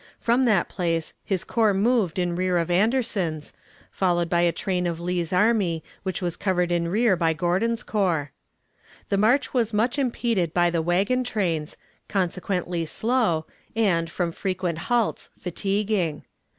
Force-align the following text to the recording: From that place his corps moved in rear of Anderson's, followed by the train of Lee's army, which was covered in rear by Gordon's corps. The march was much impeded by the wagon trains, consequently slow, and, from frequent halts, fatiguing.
From 0.17 0.45
that 0.45 0.67
place 0.67 1.13
his 1.23 1.43
corps 1.43 1.75
moved 1.75 2.17
in 2.17 2.35
rear 2.35 2.57
of 2.57 2.71
Anderson's, 2.71 3.53
followed 3.91 4.29
by 4.29 4.45
the 4.45 4.51
train 4.51 4.87
of 4.87 4.99
Lee's 4.99 5.31
army, 5.31 5.83
which 6.01 6.23
was 6.23 6.35
covered 6.35 6.71
in 6.71 6.87
rear 6.87 7.15
by 7.15 7.33
Gordon's 7.33 7.83
corps. 7.83 8.31
The 9.09 9.17
march 9.17 9.53
was 9.53 9.73
much 9.73 9.99
impeded 9.99 10.55
by 10.55 10.71
the 10.71 10.81
wagon 10.81 11.23
trains, 11.23 11.77
consequently 12.07 12.83
slow, 12.83 13.45
and, 13.75 14.09
from 14.09 14.31
frequent 14.31 14.79
halts, 14.89 15.29
fatiguing. 15.37 16.23